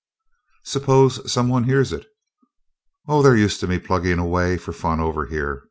[0.63, 2.07] "Suppose some one hears it?"
[3.07, 5.59] "Oh, they're used to me pluggin' away for fun over here.